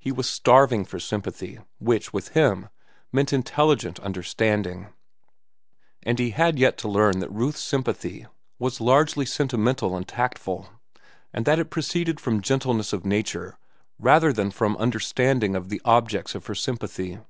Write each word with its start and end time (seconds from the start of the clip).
He 0.00 0.10
was 0.10 0.28
starving 0.28 0.84
for 0.84 0.98
sympathy, 0.98 1.60
which, 1.78 2.12
with 2.12 2.30
him, 2.30 2.70
meant 3.12 3.32
intelligent 3.32 4.00
understanding; 4.00 4.88
and 6.02 6.18
he 6.18 6.30
had 6.30 6.58
yet 6.58 6.76
to 6.78 6.88
learn 6.88 7.20
that 7.20 7.30
Ruth's 7.30 7.60
sympathy 7.60 8.26
was 8.58 8.80
largely 8.80 9.24
sentimental 9.24 9.96
and 9.96 10.08
tactful, 10.08 10.70
and 11.32 11.44
that 11.44 11.60
it 11.60 11.70
proceeded 11.70 12.18
from 12.18 12.40
gentleness 12.42 12.92
of 12.92 13.06
nature 13.06 13.58
rather 13.96 14.32
than 14.32 14.50
from 14.50 14.76
understanding 14.76 15.54
of 15.54 15.68
the 15.68 15.80
objects 15.84 16.34
of 16.34 16.46
her 16.46 16.54
sympathy. 16.56 17.20